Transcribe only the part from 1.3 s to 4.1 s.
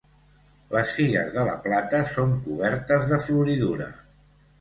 de la plata són cobertes de floridura.